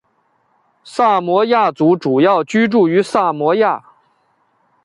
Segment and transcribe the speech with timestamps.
[0.83, 3.83] 萨摩亚族主要居住于萨摩亚。